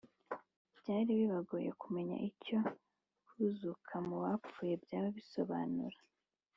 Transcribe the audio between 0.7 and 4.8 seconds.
byari bibagoye kumenya icyo kuzuka mu bapfuye